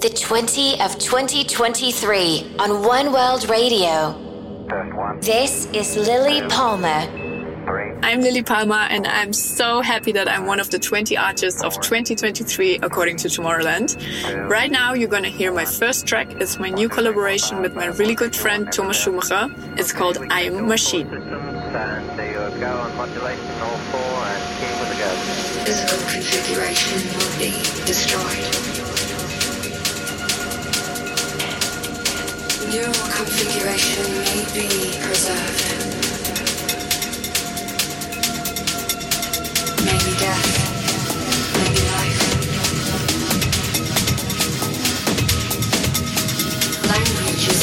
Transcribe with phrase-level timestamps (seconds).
[0.00, 4.14] The 20 of 2023 on One World Radio.
[5.20, 7.02] This is Lilly Palmer.
[8.04, 11.74] I'm Lilly Palmer, and I'm so happy that I'm one of the 20 artists of
[11.80, 13.98] 2023 according to Tomorrowland.
[14.48, 16.30] Right now, you're gonna hear my first track.
[16.40, 19.48] It's my new collaboration with my really good friend Thomas Schumacher.
[19.76, 21.08] It's called I Am Machine.
[25.66, 27.50] Physical configuration will be
[27.84, 28.87] destroyed.
[32.70, 34.68] Neural configuration may be
[35.00, 35.64] preserved.
[39.86, 40.68] Maybe death.
[46.90, 47.62] Language is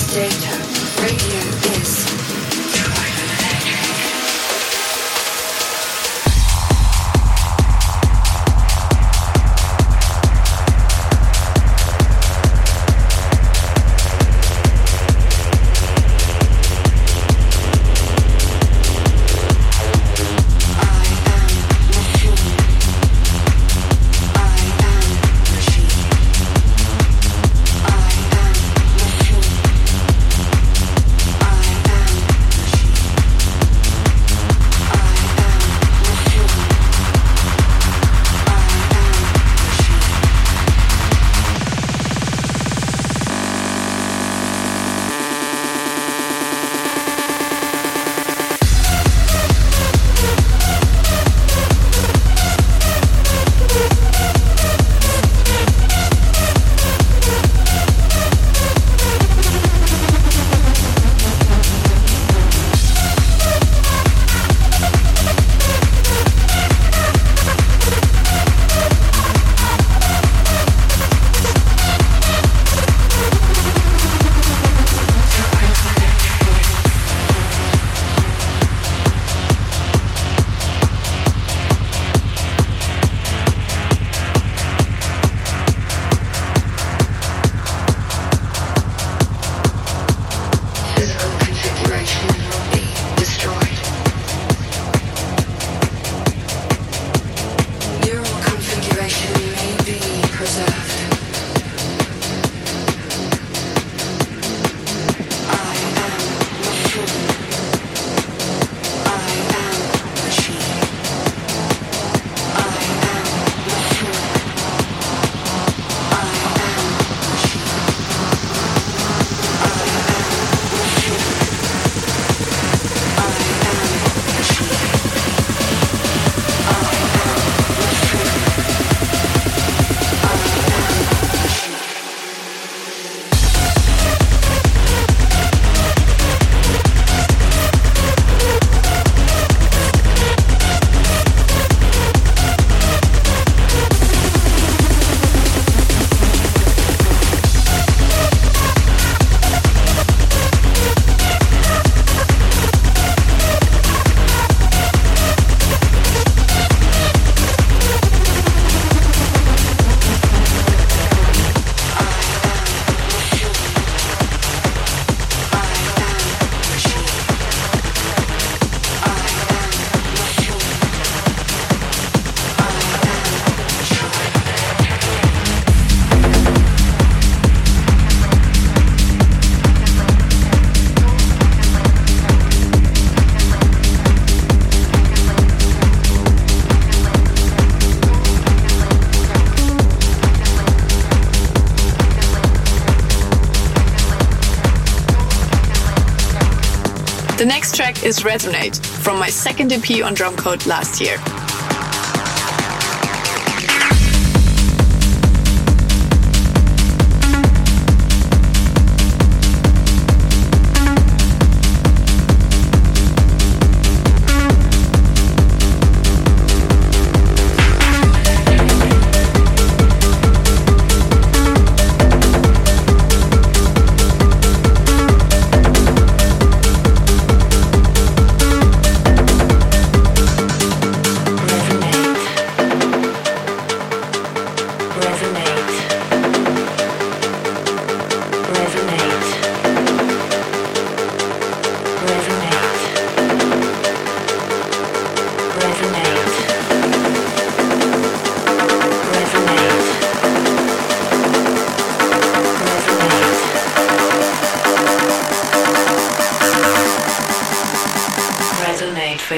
[198.05, 201.17] is Resonate from my second EP on Drumcode last year.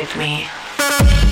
[0.08, 1.27] with me.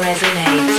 [0.00, 0.78] Resonate.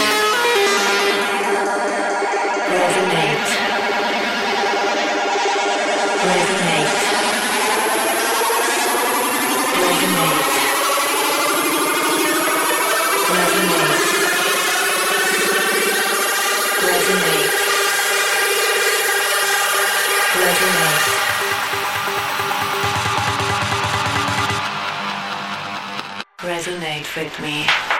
[27.19, 27.99] With me.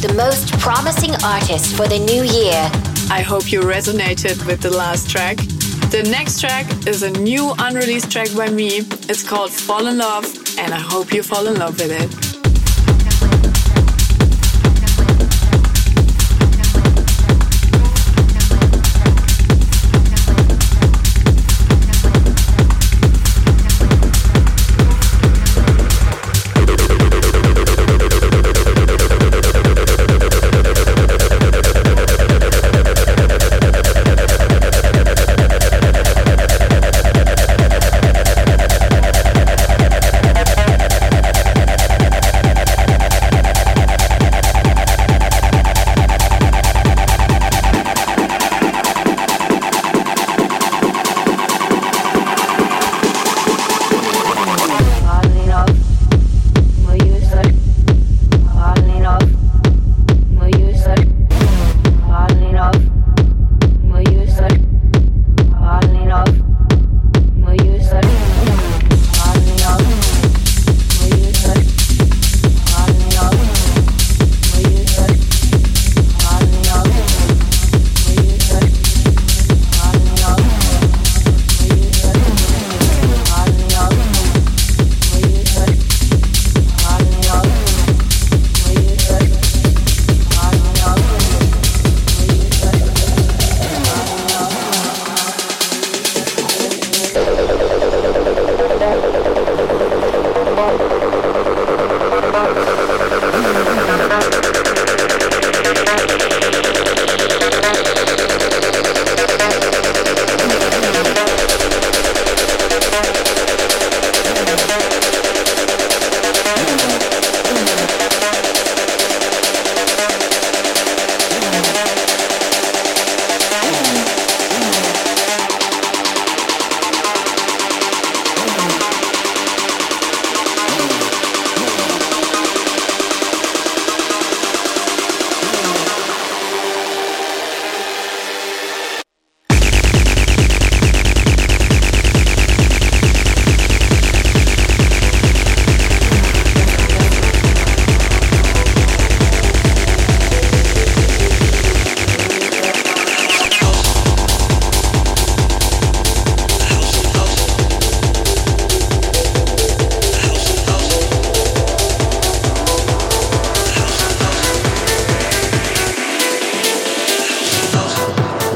[0.00, 2.70] The most promising artist for the new year.
[3.10, 5.38] I hope you resonated with the last track.
[5.90, 8.82] The next track is a new unreleased track by me.
[9.08, 10.24] It's called Fall in Love,
[10.56, 12.31] and I hope you fall in love with it.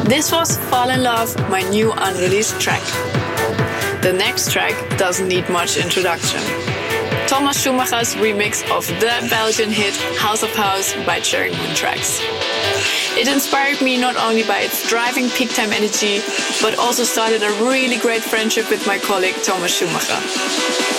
[0.06, 2.82] Fall in Love, my new unreleased track.
[4.02, 6.40] The next track doesn't need much introduction.
[7.26, 12.20] Thomas Schumacher's remix of the Belgian hit House of House by Cherrymoon Trax.
[13.18, 16.20] It inspired me not only by its driving peak time energy,
[16.62, 20.95] but also started a really great friendship with my colleague Thomas Schumacher.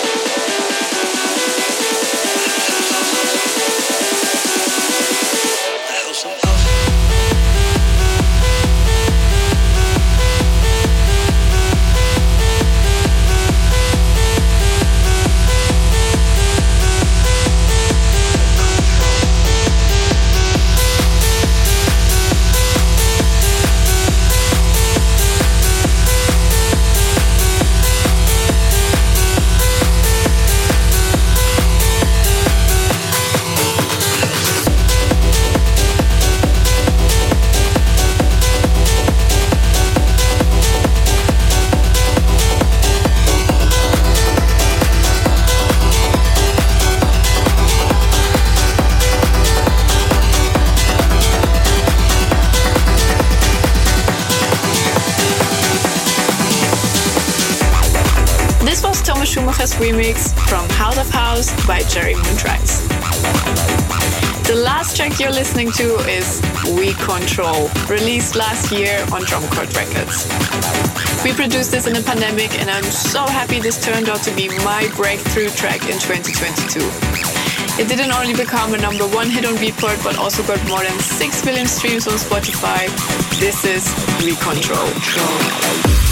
[60.98, 62.36] Of House by Cherry Moon
[64.44, 66.42] The last track you're listening to is
[66.76, 70.26] We Control, released last year on Drumcode Records.
[71.22, 74.48] We produced this in a pandemic, and I'm so happy this turned out to be
[74.64, 76.80] my breakthrough track in 2022.
[77.80, 80.98] It didn't only become a number one hit on Beatport, but also got more than
[80.98, 82.88] 6 million streams on Spotify.
[83.38, 83.86] This is
[84.24, 86.07] We Control.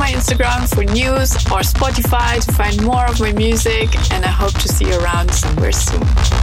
[0.00, 4.54] My Instagram for news or Spotify to find more of my music, and I hope
[4.54, 6.39] to see you around somewhere soon.